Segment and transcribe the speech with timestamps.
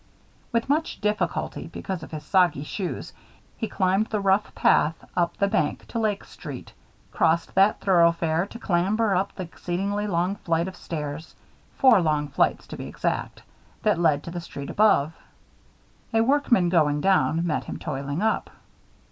[0.51, 3.13] With much difficulty, because of his soggy shoes,
[3.55, 6.73] he climbed the rough path up the bank to Lake Street,
[7.11, 11.35] crossed that thoroughfare to clamber up the exceedingly long flight of stairs
[11.77, 13.43] four long flights to be exact
[13.83, 15.13] that led to the street above.
[16.15, 18.49] A workman going down met him toiling up.